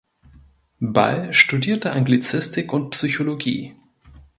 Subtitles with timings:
[0.79, 3.75] Ball studierte Anglistik und Psychologie.